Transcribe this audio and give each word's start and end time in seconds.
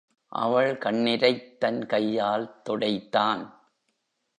அவள் 0.25 0.77
கண்ணிரைத் 0.77 1.59
தன் 1.59 1.85
கையால் 1.85 2.61
துடைத்தான். 2.69 3.53